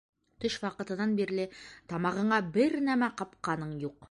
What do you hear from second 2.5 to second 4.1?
бер нәмә ҡапҡаның юҡ.